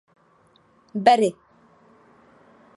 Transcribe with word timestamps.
Berry. 1.05 1.31